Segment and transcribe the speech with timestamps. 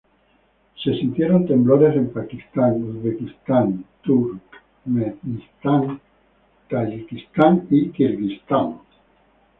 [0.83, 6.01] Se sintieron temblores en Pakistán, Uzbekistán, Turkmenistán,
[6.67, 8.79] Tayikistán y Kirguistán.